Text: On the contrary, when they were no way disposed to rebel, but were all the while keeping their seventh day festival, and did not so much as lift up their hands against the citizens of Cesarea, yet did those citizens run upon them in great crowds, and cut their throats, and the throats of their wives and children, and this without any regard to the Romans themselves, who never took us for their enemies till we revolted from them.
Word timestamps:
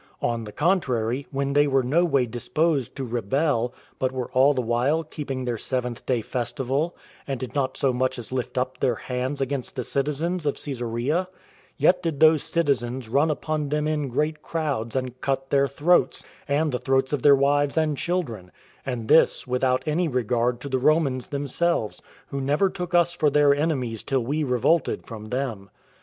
On 0.23 0.45
the 0.45 0.51
contrary, 0.51 1.27
when 1.29 1.53
they 1.53 1.67
were 1.67 1.83
no 1.83 2.03
way 2.03 2.25
disposed 2.25 2.95
to 2.95 3.03
rebel, 3.03 3.71
but 3.99 4.11
were 4.11 4.31
all 4.31 4.55
the 4.55 4.59
while 4.63 5.03
keeping 5.03 5.45
their 5.45 5.59
seventh 5.59 6.03
day 6.07 6.21
festival, 6.21 6.97
and 7.27 7.39
did 7.39 7.53
not 7.53 7.77
so 7.77 7.93
much 7.93 8.17
as 8.17 8.31
lift 8.31 8.57
up 8.57 8.79
their 8.79 8.95
hands 8.95 9.41
against 9.41 9.75
the 9.75 9.83
citizens 9.83 10.47
of 10.47 10.57
Cesarea, 10.57 11.27
yet 11.77 12.01
did 12.01 12.19
those 12.19 12.41
citizens 12.41 13.09
run 13.09 13.29
upon 13.29 13.69
them 13.69 13.87
in 13.87 14.07
great 14.09 14.41
crowds, 14.41 14.95
and 14.95 15.21
cut 15.21 15.51
their 15.51 15.67
throats, 15.67 16.25
and 16.47 16.71
the 16.71 16.79
throats 16.79 17.13
of 17.13 17.21
their 17.21 17.35
wives 17.35 17.77
and 17.77 17.95
children, 17.95 18.51
and 18.83 19.07
this 19.07 19.45
without 19.45 19.83
any 19.85 20.07
regard 20.07 20.59
to 20.61 20.67
the 20.67 20.79
Romans 20.79 21.27
themselves, 21.27 22.01
who 22.29 22.41
never 22.41 22.71
took 22.71 22.95
us 22.95 23.13
for 23.13 23.29
their 23.29 23.53
enemies 23.53 24.01
till 24.01 24.23
we 24.23 24.43
revolted 24.43 25.05
from 25.05 25.25
them. 25.25 25.69